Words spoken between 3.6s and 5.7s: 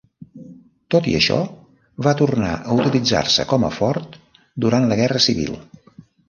a fort durant la Guerra Civil.